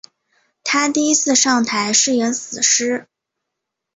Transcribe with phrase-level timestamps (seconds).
[0.63, 3.07] 她第一次上台是演死尸。